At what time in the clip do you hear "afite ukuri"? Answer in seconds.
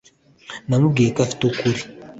1.25-1.81